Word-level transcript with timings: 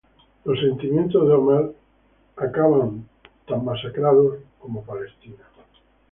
Los 0.45 0.59
sentimientos 0.59 1.27
de 1.27 1.33
Omar 1.35 1.69
acaban 2.35 3.07
tan 3.45 3.59
divididos 3.63 4.39
como 4.57 4.81
Palestina. 4.83 5.43